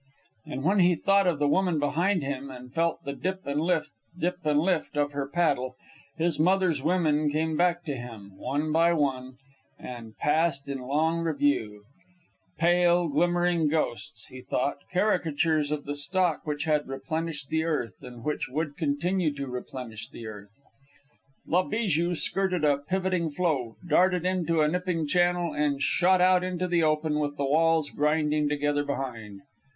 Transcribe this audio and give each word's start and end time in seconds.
And 0.47 0.63
when 0.63 0.79
he 0.79 0.95
thought 0.95 1.27
of 1.27 1.37
the 1.37 1.47
woman 1.47 1.77
behind 1.77 2.23
him, 2.23 2.49
and 2.49 2.73
felt 2.73 3.03
the 3.03 3.13
dip 3.13 3.45
and 3.45 3.61
lift, 3.61 3.91
dip 4.17 4.43
and 4.43 4.59
lift, 4.59 4.97
of 4.97 5.11
her 5.11 5.27
paddle, 5.27 5.75
his 6.17 6.39
mother's 6.39 6.81
women 6.81 7.29
came 7.29 7.55
back 7.55 7.83
to 7.83 7.95
him, 7.95 8.35
one 8.35 8.71
by 8.71 8.93
one, 8.93 9.37
and 9.77 10.17
passed 10.17 10.67
in 10.67 10.79
long 10.79 11.19
review, 11.19 11.83
pale, 12.57 13.09
glimmering 13.09 13.67
ghosts, 13.67 14.25
he 14.25 14.41
thought, 14.41 14.79
caricatures 14.91 15.69
of 15.69 15.85
the 15.85 15.93
stock 15.93 16.47
which 16.47 16.63
had 16.63 16.87
replenished 16.87 17.49
the 17.49 17.63
earth, 17.63 18.01
and 18.01 18.23
which 18.23 18.47
would 18.49 18.75
continue 18.77 19.31
to 19.31 19.45
replenish 19.45 20.09
the 20.09 20.25
earth. 20.25 20.49
La 21.45 21.61
Bijou 21.61 22.15
skirted 22.15 22.65
a 22.65 22.79
pivoting 22.79 23.29
floe, 23.29 23.75
darted 23.87 24.25
into 24.25 24.61
a 24.61 24.67
nipping 24.67 25.05
channel, 25.05 25.53
and 25.53 25.83
shot 25.83 26.19
out 26.21 26.43
into 26.43 26.67
the 26.67 26.81
open 26.81 27.19
with 27.19 27.37
the 27.37 27.45
walls 27.45 27.91
grinding 27.91 28.49
together 28.49 28.83
behind. 28.83 29.41